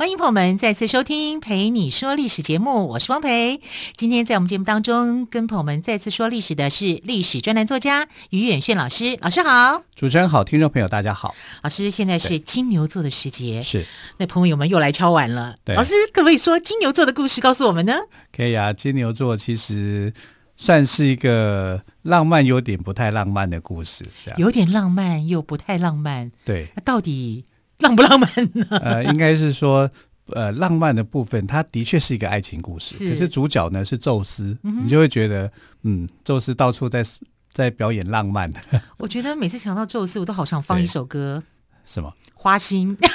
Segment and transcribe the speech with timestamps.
[0.00, 3.60] 欢迎朋友们再次收听《陪你说历史》节目，我是汪培。
[3.96, 9.18] 今天在我们节目当中，跟朋友们再次说历史的是历史专栏作家于远炫老师。
[9.20, 11.34] 老师好，主持人好，听众朋友大家好。
[11.62, 13.84] 老师，现在是金牛座的时节，是
[14.16, 15.56] 那朋友们又来敲碗了。
[15.66, 17.92] 老师可不可以说金牛座的故事告诉我们呢？
[18.34, 20.10] 可以啊，金牛座其实
[20.56, 24.06] 算是一个浪漫，有点不太浪漫的故事，
[24.38, 26.32] 有点浪漫又不太浪漫。
[26.42, 27.44] 对，那到底？
[27.80, 28.66] 浪不浪漫呢？
[28.80, 29.90] 呃，应该是说，
[30.26, 32.96] 呃，浪漫的部分，它的确是一个爱情故事。
[32.96, 33.10] 是。
[33.10, 35.50] 可是主角呢是宙斯，嗯，你就会觉得，
[35.82, 37.04] 嗯，宙斯到处在
[37.52, 38.50] 在表演浪漫。
[38.98, 41.42] 我觉得每次想到宙斯，我都好想放一首歌。
[41.84, 42.12] 什么？
[42.34, 42.96] 花心。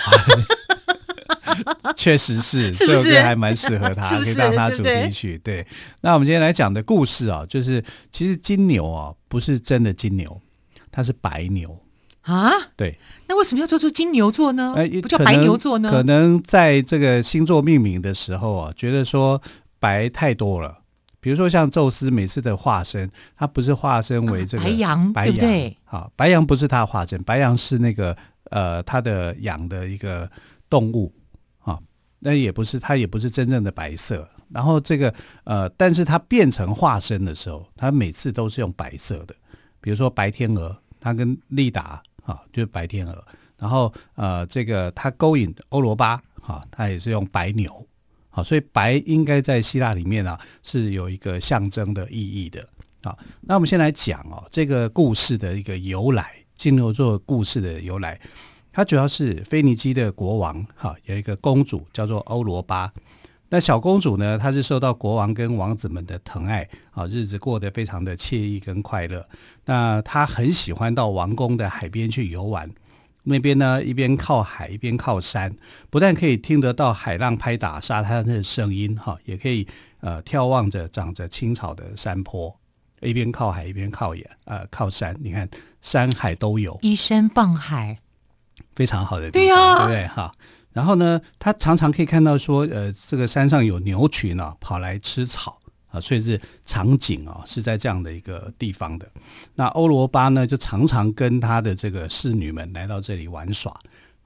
[1.95, 5.39] 确实是，这首歌还蛮适合他，可以当他主题曲。
[5.43, 5.67] 对，对，对。
[6.01, 10.41] 那我们今天来讲的故事啊，就是其实金牛啊，不是真的金牛，
[10.91, 11.79] 它是白牛。
[12.25, 14.73] 啊，对，那为什么要做出金牛座呢？
[14.75, 15.91] 哎，不叫白牛座呢？
[15.91, 19.39] 可能在这个星座命名的时候啊，觉得说
[19.79, 20.79] 白太多了。
[21.19, 25.77] 比如说像宙斯每次的化身，他不是化身为这个、啊、白羊，白羊，对不对？
[25.83, 28.17] 好，白羊不是他的化身，白羊是那个
[28.49, 30.27] 呃他的养的一个
[30.67, 31.13] 动物
[31.59, 31.79] 啊，
[32.19, 34.27] 那也不是他也不是真正的白色。
[34.49, 39.35] 然后这个呃，但是他变成化身的时候，他每次都是用白色的，
[39.79, 42.01] 比如说白天鹅，他跟丽达。
[42.25, 43.23] 啊，就是白天鹅，
[43.57, 47.71] 然后呃，这个他勾引欧罗巴，哈、啊，他也是用白牛，
[48.29, 52.67] 好、所以白应该在希腊里面啊是有一个象征的意义的，
[53.03, 58.19] 啊，那我们先来讲哦，这个故事的一个由来，金牛座故事的由来，
[58.71, 62.91] 它主要是腓尼基的国王，哈、啊，有一个公主叫做欧罗巴。
[63.47, 64.39] 那小公主呢？
[64.39, 69.23] 她是受到国王跟王子们的疼爱，啊，日子过得非常的惬意跟快乐。
[69.65, 72.69] 那他很喜欢到王宫的海边去游玩，
[73.23, 75.55] 那边呢一边靠海一边靠山，
[75.89, 79.67] 不但可以听得到海浪拍打沙滩的声音，哈，也可以
[80.01, 82.55] 呃眺望着长着青草的山坡，
[83.01, 85.49] 一边靠海一边靠野，呃靠山，你看
[85.81, 87.97] 山海都有，依山傍海，
[88.75, 90.07] 非常好的地方，对呀，对不对？
[90.07, 90.31] 哈。
[90.73, 95.57] 然后呢，他常常可以看到说，呃，这个山上有牛群啊，跑来吃草
[95.95, 99.09] 啊，所以是场景啊，是在这样的一个地方的。
[99.55, 103.71] 那欧罗巴呢，就常常跟他的这个侍女们来到这里玩耍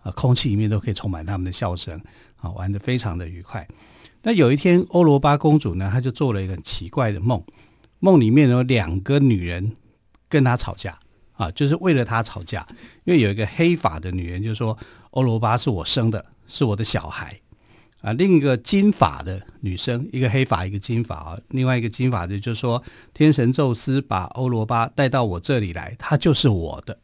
[0.02, 2.02] 啊，空气里面都可以充满他们的笑声
[2.38, 3.68] 啊，玩得非常的愉快。
[4.24, 7.44] 那有一天，欧罗巴公主呢，她就做了一个很奇怪的梦，
[8.00, 9.72] 梦里面有两个女人
[10.28, 10.98] 跟她吵架
[11.34, 12.68] 啊，就是为了她吵架，
[13.06, 14.78] 因为有一个黑发的女人就说，
[15.12, 16.26] 欧罗巴是我生的。
[16.52, 17.40] 是我的小孩
[18.02, 22.82] 啊，另一个金发的女生，一个黑发，一个金发啊，另外一个金发的就说，
[23.14, 26.98] 天神宙斯把欧罗巴带到我这里来，他就是我的。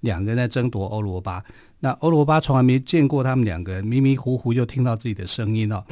[0.00, 1.44] 两个人在争夺欧罗巴，
[1.78, 5.84] 那欧罗巴从来没见过他们两个人，迷迷糊糊就听到自己的声音了，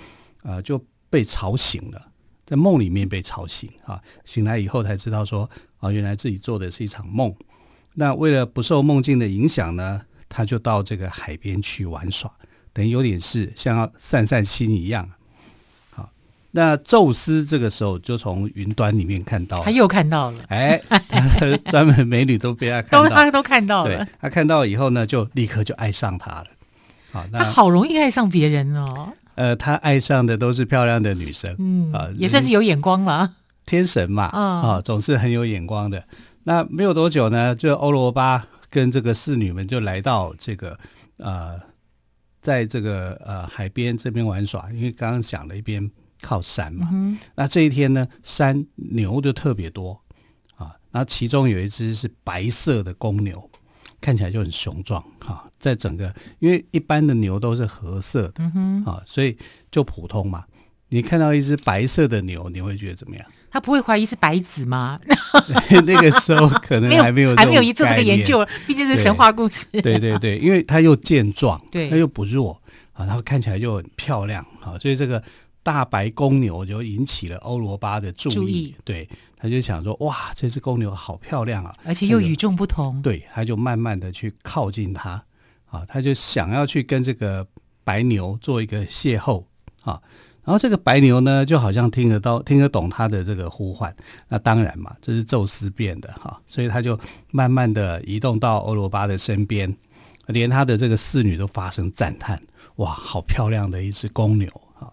[0.42, 2.08] 呃，就被吵醒了，
[2.44, 5.48] 在梦里面被吵醒啊，醒来以后才知道说，
[5.78, 7.32] 啊，原来自己做的是一场梦。
[7.94, 12.32] 那为了不受梦境的影响呢，他就到这个海边去玩耍。
[12.78, 15.10] 等于有点事，像要散散心一样。
[15.90, 16.08] 好，
[16.52, 20.80] 那宙斯这个时候就从云端里面看到，他又看到了，哎，
[21.72, 23.96] 专门美女都被他看到，都他都看到了。
[23.96, 26.46] 对，他看到以后呢，就立刻就爱上他了。
[27.10, 29.12] 好，那他好容易爱上别人哦。
[29.34, 33.32] 呃，他爱上的都是漂亮的女生，嗯啊，也算是有眼光了。
[33.66, 36.04] 天神嘛，啊、哦，总是很有眼光的。
[36.44, 40.78] 那没有多久呢，就欧罗巴跟这个侍女们就来到这个
[41.16, 41.66] 呃。
[42.40, 45.90] 在这个呃海边这边玩耍，因为刚刚讲了一边
[46.20, 50.00] 靠山嘛，嗯，那这一天呢，山牛就特别多
[50.56, 53.50] 啊，然后其中有一只是白色的公牛，
[54.00, 59.36] 看起来就很雄壮哈，啊，在整个因为一般的牛都是褐色的，嗯，啊，所以
[59.70, 60.44] 就普通嘛。
[60.90, 63.26] 你看到一只白色的牛，你会觉得怎么样？
[63.50, 64.98] 他不会怀疑是白子吗？
[65.86, 69.66] 那个时候可能还 没有，还没有做这个研究，毕竟是神话故事。
[69.72, 72.60] 对对对，因为他又健壮，对，他又不弱
[72.92, 75.22] 啊，然后看起来又很漂亮啊，所以这个
[75.62, 78.32] 大白公牛就引起了欧罗巴的注意。
[78.34, 83.00] 注意对，他就想说：哇，这只公牛好漂亮啊，而且又与众不同。
[83.02, 85.22] 对，他就慢慢的去靠近它
[85.70, 87.46] 啊，他就想要去跟这个
[87.84, 89.44] 白牛做一个邂逅
[89.82, 90.00] 啊。
[90.48, 93.94] 然后这个白牛呢，就好像听得到、听得懂他的这个呼唤。
[94.28, 96.98] 那当然嘛，这是宙斯变的哈，所以他就
[97.32, 99.76] 慢慢的移动到欧罗巴的身边，
[100.28, 102.40] 连他的这个侍女都发生赞叹：
[102.76, 104.48] 哇，好漂亮的一只公牛
[104.80, 104.88] 啊！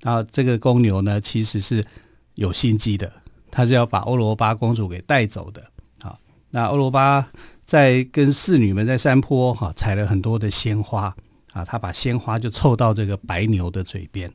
[0.00, 1.84] 然后这个公牛呢，其实是
[2.36, 3.12] 有心机的，
[3.50, 5.62] 他是要把欧罗巴公主给带走的。
[6.00, 6.18] 好，
[6.48, 7.28] 那欧罗巴
[7.62, 11.14] 在跟侍女们在山坡哈采了很多的鲜花
[11.52, 14.32] 啊，他把鲜花就凑到这个白牛的嘴边。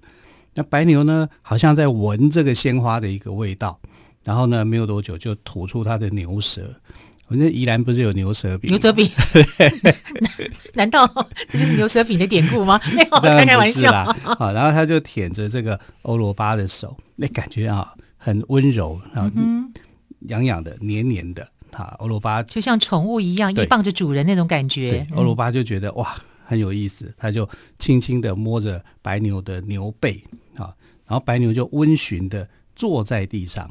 [0.59, 3.79] 那白牛呢，好像在闻这个鲜花的一个味道，
[4.25, 6.69] 然后呢，没有多久就吐出它的牛舌。
[7.29, 8.69] 我们宜兰不是有牛舌饼？
[8.69, 9.09] 牛舌饼？
[10.75, 11.07] 难道
[11.47, 12.77] 这就是牛舌饼的典故吗？
[12.93, 14.03] 没有，开开玩笑。
[14.37, 19.31] 好，然后他就舔着这个欧罗巴的手，那感觉啊，很温柔，然后
[20.27, 21.47] 痒痒的、黏黏的。
[21.71, 25.07] 哈，欧罗巴就像宠物一样，依傍着主人那种感觉。
[25.15, 27.47] 欧罗巴就觉得哇，很有意思，他就
[27.77, 30.21] 轻轻的摸着白牛的牛背。
[30.55, 30.75] 啊，
[31.05, 33.69] 然后白牛就温驯的坐在地上，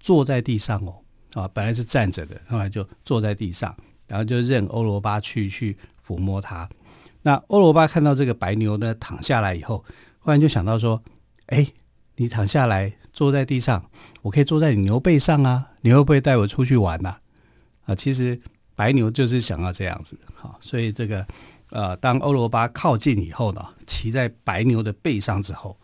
[0.00, 0.94] 坐在地上哦，
[1.34, 3.74] 啊，本来是站着的，后来就坐在地上，
[4.06, 5.76] 然后就任欧罗巴去去
[6.06, 6.68] 抚摸它。
[7.22, 9.84] 那欧罗巴看到这个白牛呢躺下来以后，
[10.20, 11.02] 忽然就想到说
[11.46, 11.66] ：“哎，
[12.16, 13.90] 你躺下来坐在地上，
[14.22, 17.16] 我可以坐在你牛背上啊，你会不会带我出去玩呐？”
[17.86, 18.40] 啊，其实
[18.74, 21.26] 白牛就是想要这样子，好，所以这个
[21.70, 25.76] 呃，当欧罗巴靠近以后呢，骑在白牛的背上之后。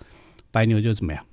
[0.50, 1.24] 白牛就怎么样？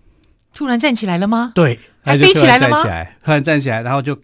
[0.53, 1.51] 突然站起来了吗？
[1.53, 2.81] 对，还飞起来了吗？
[3.23, 4.17] 突然站起来， 然后就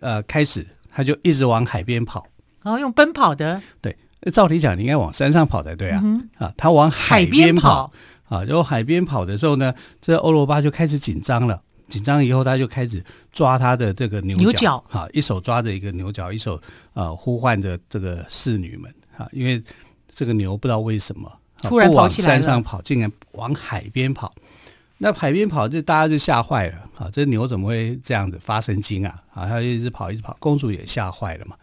[0.00, 2.26] 呃开始，他就一直往海边跑。
[2.62, 3.60] 然后用奔跑的。
[3.80, 3.96] 对，
[4.30, 6.00] 照理讲你应该往山上跑才对啊。
[6.04, 7.90] 嗯、啊，他往海边跑，
[8.28, 8.44] 跑啊。
[8.44, 11.60] 然后海边跑的时候呢，这欧罗巴就开始紧张了。
[11.88, 13.02] 紧张以后，他就开始
[13.32, 16.60] 抓他的这个牛角，牛角啊，一手抓着一个牛角，一手
[16.92, 19.62] 呃呼唤着这个侍女们啊，因为
[20.10, 21.30] 这个牛不知道为什么。
[21.62, 24.32] 突然跑起来了，往山上跑，竟然往海边跑。
[24.96, 27.08] 那海边跑，就大家就吓坏了啊！
[27.12, 29.22] 这牛怎么会这样子发神经啊？
[29.32, 31.56] 啊，他就一直跑，一直跑，公主也吓坏了嘛。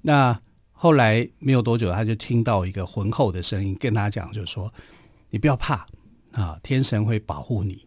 [0.00, 0.38] 那
[0.72, 4.72] 后来没有多久，他就听到一个浑厚的声音跟他讲，就是说
[5.28, 5.86] ：“你不要怕
[6.32, 7.86] 啊，天神会保护你。”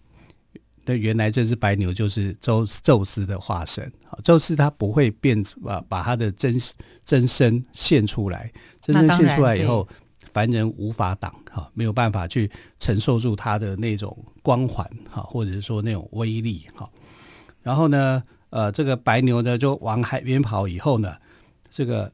[0.88, 4.18] 那原来这只白牛就是宙宙斯的化身啊！
[4.24, 6.58] 宙斯他不会变把把他的真
[7.06, 8.52] 真身现出来，
[8.82, 9.88] 真身现出来以后。
[10.34, 16.88] 凡人无法挡哈，没有办法去承受住他的那种光环哈，或者是说那种威力哈。
[17.64, 21.16] 然后呢，呃，这个白牛呢就往海边跑，以后呢，
[21.72, 22.12] 这个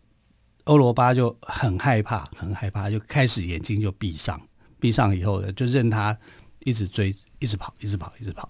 [0.64, 4.40] 欧罗巴就很害怕，很害怕，就开始眼睛就闭上，
[4.80, 6.18] 闭上以后呢，就任他
[6.60, 8.50] 一直追，一直跑，一直跑，一直跑。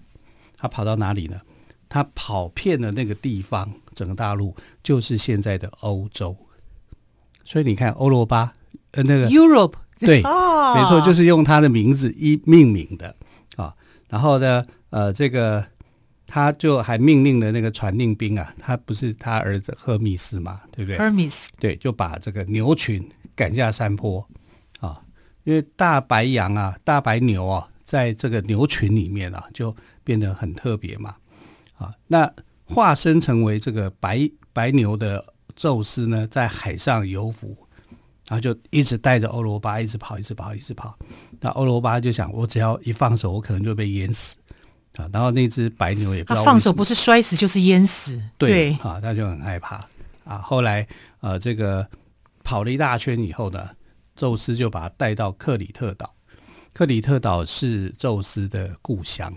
[0.64, 1.38] 他跑到哪里呢？
[1.90, 6.34] 他跑遍了那个地方，整个大陆就是现在的欧洲。
[7.44, 8.50] 所以你看，欧罗巴。
[8.92, 13.14] 呃，那个 Europe 对，哦、没错，就是用他的名字一命名的
[13.56, 13.74] 啊。
[14.08, 15.62] 然后呢，呃，这个
[16.26, 23.06] 他就还命令了那个传令兵啊，他不是他儿子赫密斯嘛，对不对？Hermes 对，就把这个牛群
[23.36, 24.26] 赶下山坡
[24.80, 24.98] 啊，
[25.42, 31.16] 因为大白羊啊，大白牛啊，在这个牛群里面啊，就变得很特别嘛
[31.76, 31.92] 啊。
[32.06, 32.32] 那
[32.64, 35.24] 化身成为这个白白牛的
[35.56, 37.56] 宙斯呢，在海上游浮。
[38.26, 40.98] 然后就一直带着欧罗巴一直跑，一直跑，一直跑。
[41.40, 44.38] 那欧罗巴就想，我只要一放手，我可能就被淹死
[44.96, 45.06] 啊。
[45.12, 49.86] 然后那只白牛也不知道他放手不是摔死就是淹死，对，对啊，他就很害怕
[50.24, 50.38] 啊。
[50.38, 50.88] 后来
[51.20, 51.86] 呃，这个
[52.42, 53.68] 跑了一大圈以后呢，
[54.16, 56.10] 宙斯就把他带到克里特岛。
[56.72, 59.30] 克里特岛是宙斯的故乡。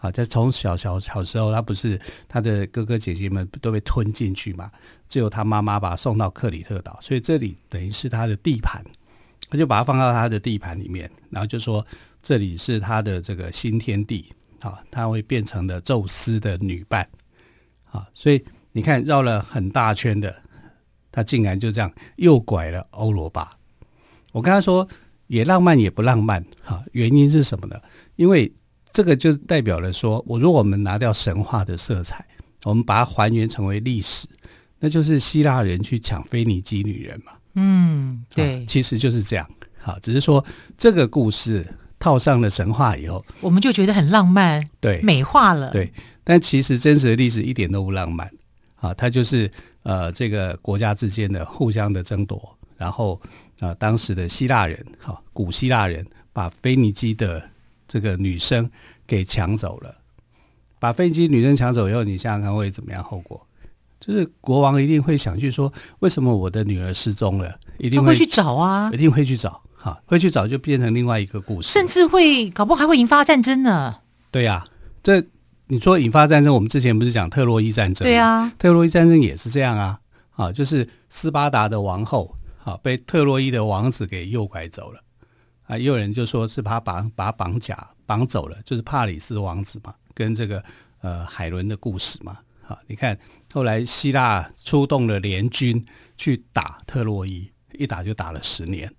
[0.00, 4.70] 啊，在从小小小时候，他不是他的哥哥姐姐们都被吞进去嘛？
[5.06, 8.82] 只有他妈妈把他送到克里特岛，所以这里等于是他的地盘，
[9.50, 11.84] 他就把他放到他的地盘里面，然后就说
[12.22, 17.06] 这里是他的这个新天地，啊，他会变成了宙斯的女伴，
[17.90, 18.42] 啊，所以
[18.72, 20.34] 你看绕了很大圈的，
[21.12, 23.52] 他竟然就这样诱拐了欧罗巴。
[24.32, 24.88] 我跟他说
[25.26, 27.78] 也浪漫也不浪漫，哈，原因是什么呢？
[28.16, 28.50] 因为。
[29.00, 32.22] 这个就代表了说，我如果我们拿掉神话的色彩，
[32.64, 34.28] 我们把它还原成为历史，
[34.78, 37.32] 那就是希腊人去抢腓尼基女人嘛。
[37.54, 39.50] 嗯，对，其实就是这样。
[39.78, 40.44] 好，只是说
[40.76, 41.66] 这个故事
[41.98, 45.70] 套上了神话以后，我们就觉得很浪漫，对，美化了。
[45.70, 45.90] 对，
[46.22, 48.30] 但其实真实的历史一点都不浪漫。
[48.74, 49.50] 啊，它就是
[49.82, 53.18] 呃，这个国家之间的互相的争夺，然后
[53.60, 57.42] 啊、呃，当时的希腊人，哈，古希腊人把腓尼基的。
[57.90, 58.70] 这个女生
[59.04, 59.92] 给抢走了，
[60.78, 63.44] 把飞机女生抢走以后，你想想看会怎么样后果？
[63.98, 67.58] 就是国王一定会想去说，为什么我的女儿失踪了？
[67.78, 69.60] 一定会，会去找啊，一定会去找。
[69.74, 73.96] 哈，会去找就变成另外一个故事，甚至会搞不好还会引发战争呢。
[74.30, 74.68] 对呀、啊，
[75.02, 75.24] 这
[75.68, 78.06] 你说引发战争，我们之前不是讲特洛伊战争？
[78.06, 79.98] 对啊，特洛伊战争也是这样啊，
[80.32, 85.00] 啊，就是斯巴达的王后啊被特洛伊的王子给诱拐走了
[85.70, 90.60] 啊，也有人就说是把他绑把绑架绑走了，就是帕里斯王子嘛，跟这个
[91.00, 92.38] 呃海伦的故事嘛。
[92.66, 93.16] 啊，你看
[93.52, 95.84] 后来希腊出动了联军
[96.16, 98.92] 去打特洛伊，一打就打了十年。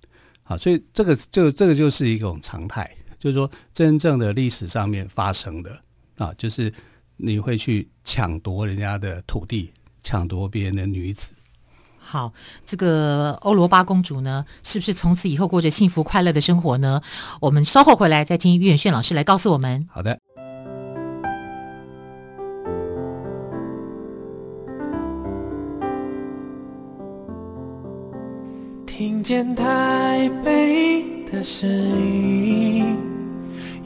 [0.44, 5.78] 啊，所以这个就这个就是一种常态，就是说真正的历史上面发生的
[6.16, 6.74] 啊，就是
[7.18, 11.34] 你会去抢夺人家的土地，抢夺别人的女子。
[12.12, 12.34] 好，
[12.66, 17.02] 这个欧罗巴公主呢，是不是从此以后过着幸福快乐的生活呢？
[17.40, 19.88] 我们稍后回来再听于远炫老师来告诉我们。
[19.90, 20.20] 好的。
[28.86, 32.98] 听见台北的声音，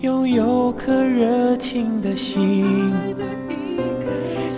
[0.02, 2.92] 拥有颗热情的心，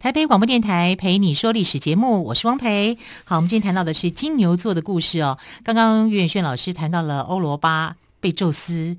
[0.00, 2.96] 台北广播电台陪你说历史节目，我是汪培。
[3.24, 5.36] 好，我们今天谈到的是金牛座的故事哦。
[5.62, 8.96] 刚刚于远炫老师谈到了欧罗巴被宙斯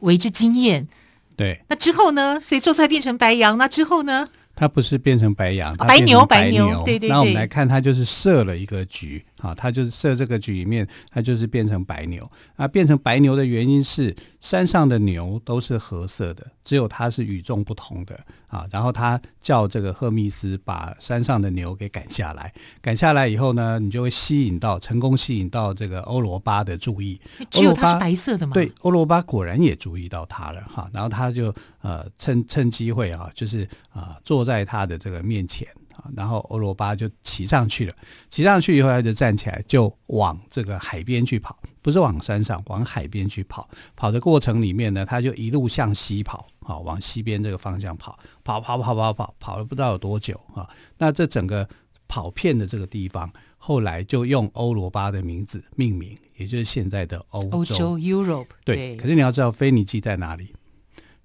[0.00, 0.86] 为之惊艳，
[1.34, 1.62] 对。
[1.68, 2.38] 那之后呢？
[2.42, 4.28] 所以宙斯还变成白羊，那之后呢？
[4.54, 7.08] 他不是变成白羊，白牛，白牛，对对对。
[7.08, 12.30] 那我们来看，他就是设了一个局啊，他就是设这个局里面，他就是变成白牛。
[12.56, 18.64] 啊，变成白牛的原因是山上的牛都是褐色的，只有它是与众不同的啊。
[18.70, 27.20] 然后他叫这个赫密斯把山上的牛给赶下来，赶下来以后呢，你就会吸引到成功吸引到这个欧罗巴的注意。
[27.50, 28.54] 只有它是白色的吗？
[28.54, 30.88] 对，欧罗巴果然也注意到他了哈。
[30.92, 34.44] 然后他就呃趁趁机会啊，就是啊坐。
[34.44, 37.94] 在他的这个面前啊，然后欧罗巴就骑上去了。
[38.28, 43.68] 骑上去以后，他就站起来，就往这个海边去跑，不是往山上，往海边去跑。
[43.96, 50.68] 跑的过程里面呢，他就一路向西跑，啊，往西边这个方向跑，跑跑跑跑跑，跑了不知道有多久啊。
[50.98, 51.68] 那这整个
[52.08, 57.50] 跑遍的这个地方，后来就用欧罗巴的名字命名，也就是现在的欧洲。
[57.50, 58.76] 欧洲 Europe 对。
[58.76, 60.54] 对，可是你要知道，腓尼基在哪里？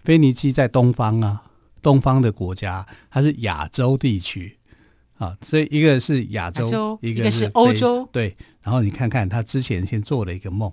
[0.04, 1.44] 腓尼基在东方啊。
[1.82, 4.59] 东方的国家，它是亚洲地区
[5.20, 8.08] 啊，所以一个是亚洲，洲一个是欧洲。
[8.12, 10.72] 对，然后你看看他之前先做了一个梦，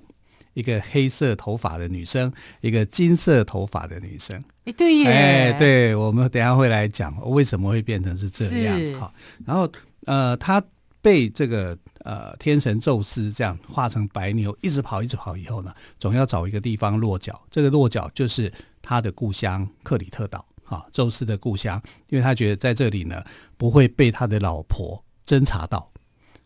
[0.54, 4.40] 一个黑色头发的女生，一个金色头发的女生。
[4.64, 9.00] 哎，对耶，哎，对，我们等一下会来讲为什么会变成是这样。
[9.00, 9.12] 好，
[9.44, 9.68] 然后
[10.04, 10.62] 呃，他
[11.02, 17.42] 被这个呃天神宙斯这样化成白牛，一直跑，一直跑以后呢，总要找一个地方落脚。
[17.50, 20.46] 这个落脚就是他的故乡克里特岛。
[20.66, 23.22] 啊，宙斯的故乡，因为他觉得在这里呢
[23.56, 25.90] 不会被他的老婆侦查到，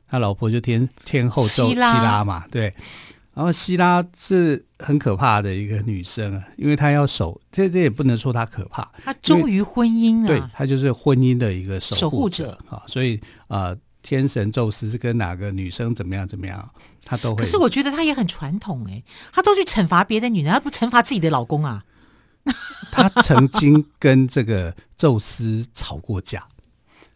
[0.09, 2.73] 他老婆就天天后宙希拉嘛，对。
[3.33, 12.83] 然后希拉是很可怕的一个女生啊，因为她要守，这这也不能说她可怕，她忠于婚姻啊，对，她就是婚姻的一个守护者，者啊。
[12.87, 16.69] 所以啊、呃，天神宙斯是跟哪个女生怎么样怎么样，
[17.05, 17.45] 她都会。
[17.45, 21.85] 可是我觉得她也很传统哎，她都去惩罚别的女人，她不惩罚自己的老公啊。
[22.91, 26.47] 他曾经跟这个宙斯吵过架，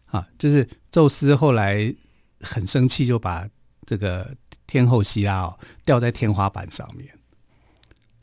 [0.05, 1.93] 啊，就是宙斯后来
[2.41, 3.47] 很生气，就把
[3.85, 4.35] 这个
[4.67, 7.09] 天后希拉哦吊在天花板上面。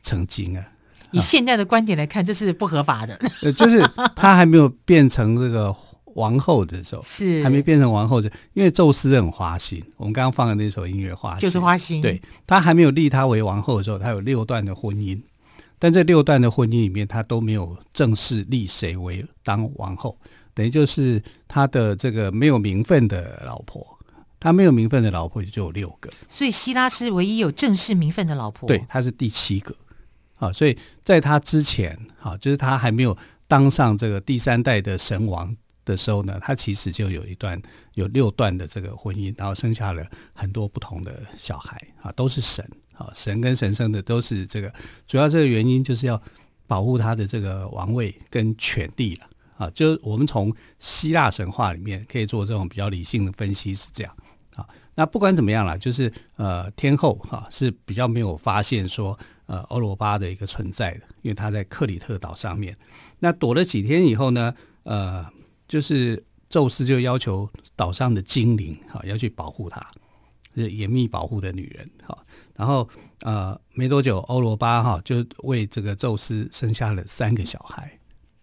[0.00, 0.66] 曾经啊，
[1.12, 3.16] 以现在的观点来看，这是不合法的。
[3.42, 3.80] 呃，就是
[4.16, 5.72] 他还没有变成这个
[6.14, 9.80] 王后的时候，是还没变成王后的，因为宙斯很花心。
[9.96, 12.02] 我们刚刚放的那首音乐《花心》，就是花心。
[12.02, 15.20] 对，他还没有立他为王后的时候，他有六段的婚姻。
[15.82, 20.16] 但这六段的婚姻里面，他都没有正式立谁为当王后，
[20.54, 23.84] 等于就是他的这个没有名分的老婆，
[24.38, 29.74] 他没有名分的老婆也就有六个，所以希拉是唯一有正式名分的老婆，对，他是第七个，
[30.36, 35.52] 啊，所以在他之前，啊，就是他还没有当上这个第三代的神王
[35.84, 37.60] 的时候呢，他其实就有一段
[37.94, 42.64] 有六段的这个婚姻，然后生下了很多不同的小孩，啊，都是神。
[42.94, 44.72] 啊，神跟神圣的都是这个，
[45.06, 46.20] 主要这个原因就是要
[46.66, 49.26] 保护他的这个王位跟权力了。
[49.58, 54.16] 啊，就是我们从希腊神话里面可以做这种比较理性的分析是这样。
[54.54, 54.66] 啊。
[54.94, 62.76] 那不管怎么样啦，就是呃天后哈、是比较没有发现说呃欧罗巴的一个存在的，因为他在克里特岛上面。
[63.20, 65.24] 那躲了几天以后呢，呃，
[65.68, 69.80] 就是宙斯就要求岛上的精灵哈、要去保护他，
[70.56, 72.18] 是严密保护的女人哈、
[72.56, 72.88] 然后
[73.20, 77.98] 呃没多久，欧罗巴哈、就为这个宙斯生下了三个小孩，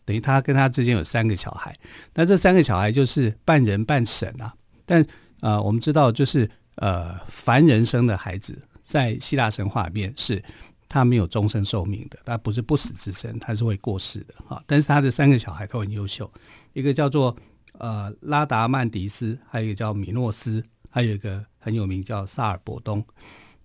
[0.06, 1.76] 等于他跟他之间有三个小孩。
[2.14, 4.54] 那这三个小孩就是半人半神啊，
[4.86, 5.06] 但。
[5.42, 10.44] 呃，我们知道，就是呃，凡人生的孩子，在希腊神话里面是
[10.90, 14.62] 他没有终身寿命的，他不是不死之身，他是会过世的哈。
[14.68, 16.30] 但是他的三个小孩都很优秀，
[16.74, 17.34] 一个叫做
[17.78, 23.02] 呃拉达曼迪斯，还有一个叫米诺斯，还有一个很有名叫萨尔伯东。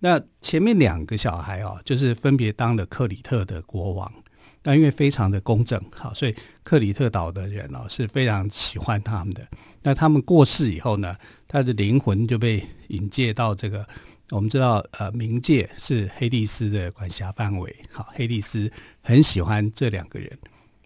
[0.05, 4.13] 那前面两个小孩啊，就是分别当了克里特的国王。
[4.61, 9.41] 但因为非常的公正，好，所以克里特岛的人哦是非常喜欢他们的。
[9.81, 11.15] 那他们过世以后呢，
[11.47, 13.83] 他的灵魂就被引介到这个，
[14.29, 17.75] 我们知道，呃，冥界是黑帝斯的管辖范围。
[17.91, 18.71] 好，黑帝斯
[19.01, 20.31] 很喜欢这两个人，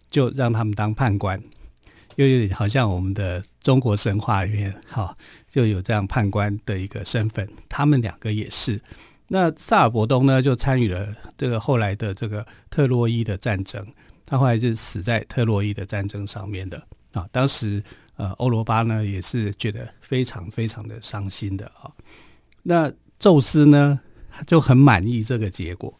[0.09, 1.41] 就让他们当判官，
[2.15, 5.17] 又有点好像我们的中国神话里面，好，
[5.49, 7.45] 就有这样判官的一个身份。
[7.67, 8.79] 他们两个也是。
[9.29, 11.07] 那萨尔伯东呢，就参与了
[11.37, 13.85] 这个后来的这个特洛伊的战争，
[14.25, 16.81] 他后来就死在特洛伊的战争上面的
[17.13, 17.27] 啊。
[17.31, 17.83] 当时
[18.15, 21.89] 呃，欧罗巴呢也是觉得非常非常的伤心的啊。
[22.63, 23.99] 那宙斯呢
[24.45, 25.97] 就很满意这个结果，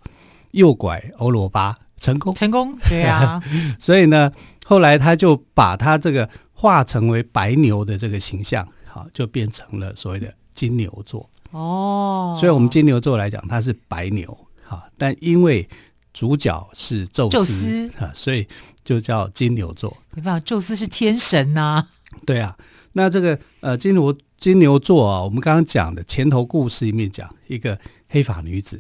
[0.52, 3.42] 诱拐欧罗巴成功，成功，对啊。
[3.80, 4.32] 所以呢，
[4.66, 11.30] 后来他就把他这个化成为白牛的这个形象，好，就变成了所谓的金牛座。
[11.52, 15.68] 哦，所以，我们金牛座来讲，它是白牛哈，但因为
[16.14, 18.48] 主角是宙斯，啊，所以
[18.84, 19.98] 就叫金牛座。
[20.14, 21.90] 没办法，宙斯是天神呐、啊。
[22.26, 22.56] 对啊，
[22.94, 28.80] 那这个呃，金牛金牛座啊，我们刚刚讲的前头故事里面讲一个黑发女子，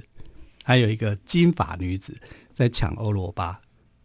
[0.63, 2.15] 还有一个金发女子
[2.53, 3.60] 在抢欧罗巴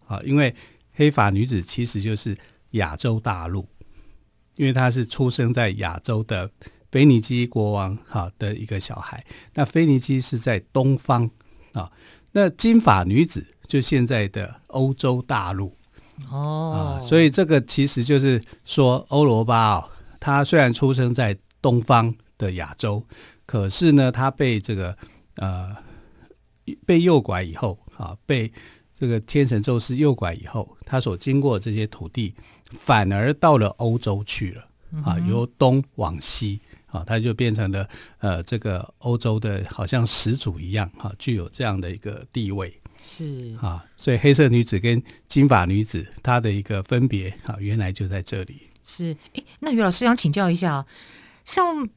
[0.07, 0.55] 啊，因为
[0.94, 2.35] 黑发女子其实就是
[2.70, 3.68] 亚洲大陆，
[4.57, 6.50] 因为她是出生在亚洲的。
[6.94, 11.28] 腓尼基国王哈的一个小孩，那腓尼基是在东方
[11.72, 11.90] 啊，
[12.30, 15.76] 那金发女子就现在的欧洲大陆。
[16.30, 23.04] 哦，啊，所以这个其实就是说欧罗巴哦，他虽然出生在东方的亚洲，
[23.44, 24.96] 可是呢，他被这个
[25.38, 25.74] 呃
[26.87, 28.52] 被诱拐以后啊，被
[28.96, 32.33] 这个天神宙斯诱拐以后，他所经过这些土地
[32.70, 34.64] 反而到了欧洲去了
[35.02, 36.61] 啊，由东往西。
[36.94, 37.88] 啊，他就变成了
[38.20, 42.72] 呃，这个欧洲的好像始祖一样，哈、啊，具有这样的一个地位。
[43.04, 48.62] 是啊，所以黑色女子跟金发女子她的一个分别，啊，原来就在这里。
[48.85, 50.87] 是，哎，那于老师想请教一下，
[51.44, 51.88] 像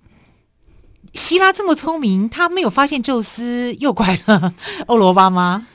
[1.13, 4.53] 希拉这么聪明，他没有发现宙斯诱拐了
[4.87, 5.67] 欧罗巴吗？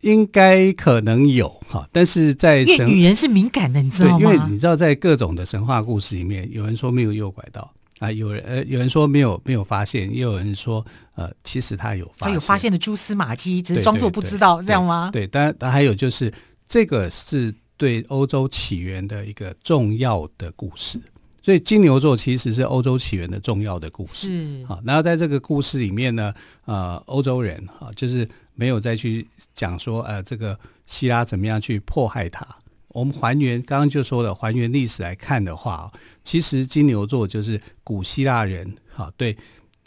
[0.00, 4.20] 应该可能有哈，但是在神女人是敏感的，你知道吗？
[4.20, 7.70] 因为你知道，在各种的神话故事里面，有人说没有诱拐到。
[8.00, 10.84] 啊，有人呃，有人说没有没有发现，也有人说
[11.14, 15.10] 呃，其实他有发现，他有发现的蛛丝马迹，只是装作不知道，这样吗？
[15.12, 16.32] 对，当然，当然还有就是
[16.66, 20.98] 这个是对欧洲起源的一个重要的故事，
[21.42, 24.28] 所以金牛座其实是欧洲起源的重要的故事。
[24.28, 26.32] 是好，然后在这个故事里面呢，
[26.64, 32.46] 呃，欧洲人啊，就是没有再去讲说呃，这个希腊怎么样去迫害他。
[32.90, 35.92] 我们还原刚刚就说了，还原历史来看的话，
[36.24, 39.36] 其实金牛座就是古希腊人哈对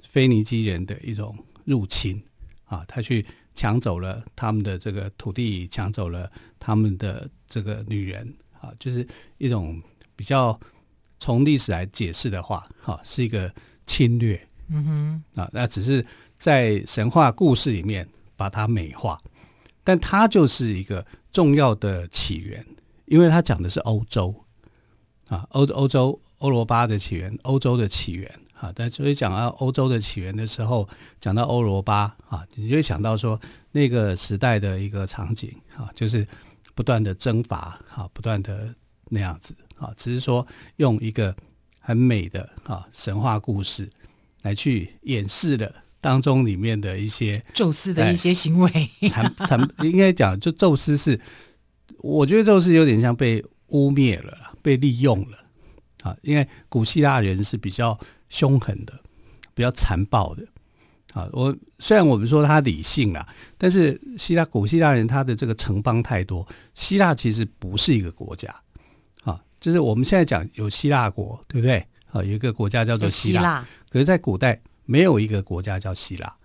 [0.10, 2.22] 腓尼基人的一种入侵
[2.66, 9.06] 啊，他去抢走了他们的这个土地，抢走了他们的这个女人啊，就是
[9.38, 9.82] 一种
[10.16, 10.58] 比较
[11.20, 13.54] 从历史来解释的话，哈，是一个
[13.86, 14.39] 侵略。
[14.70, 16.04] 嗯哼，啊，那只是
[16.36, 19.22] 在神话故事里面把它美化，
[19.84, 22.66] 但它就是一个重要的起源。
[23.06, 24.34] 因为他讲的是欧洲
[25.28, 30.88] 啊，欧欧洲欧罗巴的起源，欧洲的起源啊，但所以讲到欧洲的起源的时候，
[31.20, 33.39] 讲到欧罗巴啊，你就会想到说
[33.72, 36.28] 那个时代的一个场景啊，就是
[36.76, 38.74] 不断的征伐啊，不断的
[39.10, 40.46] 那样子啊，只是说
[40.78, 41.36] 用一个
[41.80, 43.89] 很美的啊神话故事
[44.42, 51.20] 来去掩饰了当中里面的一些宙斯的一些行为，残残应该讲就宙斯是。
[52.00, 55.38] 我觉得就是有点像被污蔑了，被利用了
[56.04, 56.15] 啊！
[56.22, 57.98] 因为古希腊人是比较
[58.30, 58.93] 凶狠的，
[59.54, 60.46] 比较残暴的
[61.13, 61.28] 啊。
[61.32, 68.54] 我虽然我们说他理性啊，但是希腊古希腊人他的这个城邦太多，希腊其实不是一个国家
[69.24, 69.41] 啊。
[69.60, 76.36] 就是我们现在讲有希腊国，对不对啊，有一个国家叫做希腊，希腊可是，在古代没有一个国家叫希腊，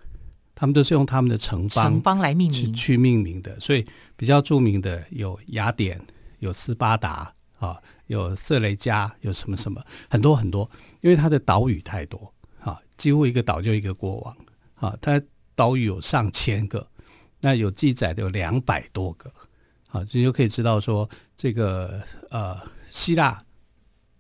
[0.61, 3.61] 他们都是用他们的城邦城邦来命名去命名的。
[3.61, 6.05] 所以比较著名的有雅典，
[6.41, 10.69] 有斯巴达啊，有色雷加，有什么什么很多很多，
[11.01, 14.37] 因为它的岛屿太多啊，几乎一个岛就一个国王
[14.75, 15.23] 啊，它
[15.55, 16.85] 岛屿有上千个，
[17.41, 19.33] 那有记载的有两百多个。
[19.91, 23.39] 啊，这就可以知道说，这个呃，希腊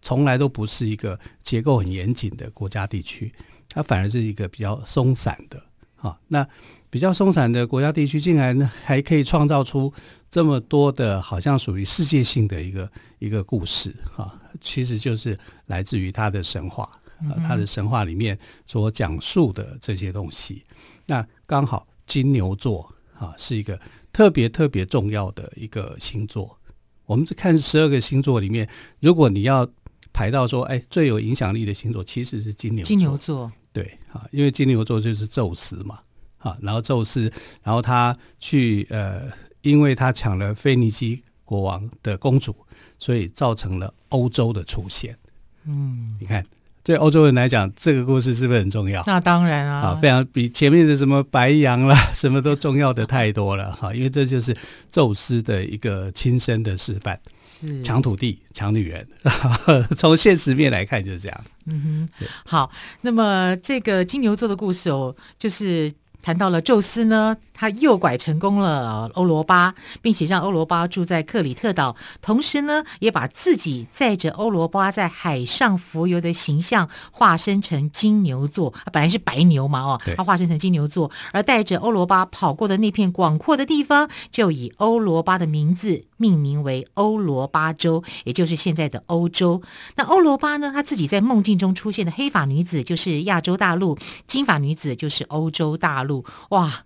[0.00, 3.34] 从来都不是一个结构很严谨的国家地区，
[3.68, 5.60] 它反而是一个比较松散的。
[5.98, 6.46] 好，那
[6.88, 9.92] 比较松散的国家地区，竟然还可以创造出
[10.30, 13.94] 这么多的，好像属于世界性的一个一个故事。
[14.14, 16.84] 哈，其实就是来自于他的神话，
[17.28, 20.64] 啊，他的神话里面所讲述的这些东西。
[21.04, 23.78] 那刚好金牛座啊，是一个。
[24.10, 26.58] 特别特别重要的一个星座，
[27.06, 29.68] 我们看十二个星座里面，如果你要
[30.12, 32.88] 排到说，哎，最有影响力的星座其实是金牛座。
[32.88, 36.00] 金牛座，对啊，因为金牛座就是宙斯嘛，
[36.38, 39.30] 啊，然后宙斯，然后他去呃，
[39.62, 42.54] 因为他抢了腓尼基国王的公主，
[42.98, 45.16] 所以造成了欧洲的出现。
[45.64, 46.44] 嗯，你看。
[46.88, 49.04] 对欧洲人来讲，这个故事是不是很重要？
[49.06, 53.92] 那当然啊，啊，非常比前面的什么白羊啦，什么都重要的太多了哈。
[53.94, 54.56] 因为这就是
[54.88, 59.06] 宙斯的一个亲身的示范，是抢土地、抢女人。
[59.98, 61.44] 从现实面来看，就是这样。
[61.66, 62.70] 嗯哼，好。
[63.02, 65.92] 那么这个金牛座的故事哦，就是
[66.28, 67.38] 谈到了宙斯呢。
[67.60, 78.72] 他诱拐成功了欧罗巴，并且让欧罗巴住在克里特岛，同时呢，也把自己载着欧罗巴在海上浮游的形象化身成金牛座。
[78.92, 89.60] 本来是白牛嘛，哦，他化身成金牛座，而带着欧罗巴跑过的那片广阔的地方，就以欧罗巴的名字命名为欧罗巴州，也就是现在的欧洲。
[89.96, 96.17] 那欧罗巴呢，他自己在梦境中出现的黑发女子就是亚洲大陆，金发女子就是欧洲大陆。
[96.50, 96.84] 哇！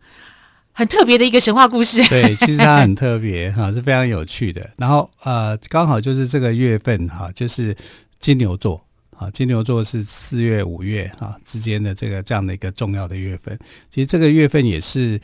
[0.75, 4.71] 很特别的一个神话故事，对，其实它很特别哈，是非常有趣的。
[4.79, 7.77] 然后呃，刚好就是这个月份哈，就是
[8.19, 8.83] 金牛座
[9.19, 13.59] 啊，金牛座是四月五月啊之间的这个这样的一个重要的月份。
[13.91, 15.21] 其实这个月份也是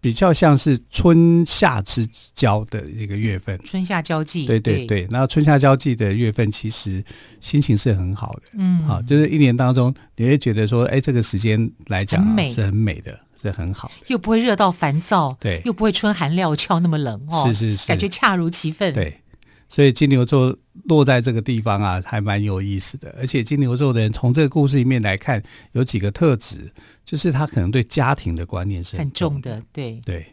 [0.00, 4.46] 比较像是春夏之交的一个月份，春夏交际。
[4.46, 7.04] 对对对，然后春夏交际的月份其实
[7.42, 13.20] 心情是很好的，嗯，好，就是一年当中你会觉得说，哎，这个时间来讲是很美的。
[13.40, 18.92] 是很好，又不会热到烦躁，对，又不会春寒料峭那么冷哦，是是是，感觉恰如其分。
[18.94, 19.20] 对，
[19.68, 23.14] 所以金牛座落在这个地方啊，还蛮有意思的。
[23.18, 26.72] 而且金牛座的人从这个故事里面来看，有几个特质，
[27.04, 30.26] 就是他可能对家庭的观念是很重的，很重的，对对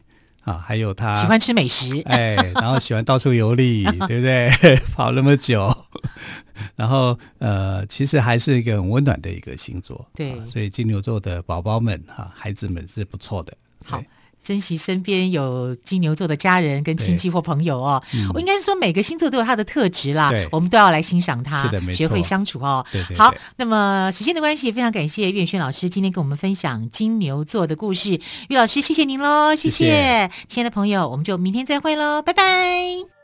[0.43, 4.49] 啊，还有他喜欢吃美食，哎，然后喜欢到处游历， 对不对？
[4.95, 5.75] 跑那么久。
[6.75, 13.53] 然后，呃，其实还是一个很温暖的一个星座，对，啊、所以金牛座的宝宝们哈、啊，孩子们是不错的。
[13.85, 14.01] 好，
[14.41, 18.01] 珍惜身边有金牛座的家人跟亲戚或朋友哦。
[18.13, 22.83] 嗯、我应该是说，每个星座都有它的特质啦，我们都要来欣赏它，是的，没错，学会相处哦。
[22.91, 23.17] 对，对对。
[23.17, 28.19] 好，那么时间的关系，非常感谢岳轩老师今天跟我们分享金牛座的故事。
[28.49, 33.22] 岳老师，谢谢您喽，谢谢，谢谢亲爱的朋友，我们就明天再会喽，拜拜。